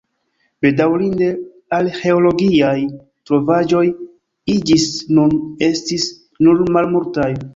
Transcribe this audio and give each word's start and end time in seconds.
Bedaŭrinde 0.65 1.27
arĥeologiaj 1.79 2.73
trovaĵoj 3.29 3.83
ĝis 4.71 4.89
nun 5.19 5.37
estis 5.69 6.09
nur 6.47 6.65
malmultaj. 6.79 7.33